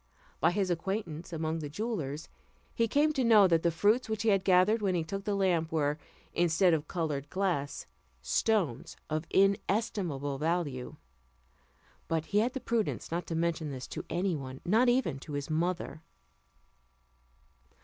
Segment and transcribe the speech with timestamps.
[0.39, 2.27] By his acquaintance among the jewellers,
[2.73, 5.35] he came to know that the fruits which he had gathered when he took the
[5.35, 5.99] lamp were,
[6.33, 7.85] instead of coloured glass,
[8.19, 10.95] stones of inestimable value;
[12.07, 15.33] but he had the prudence not to mention this to any one, not even to
[15.33, 16.01] his mother.